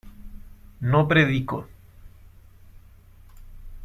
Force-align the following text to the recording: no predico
no 0.79 1.03
predico 1.07 1.67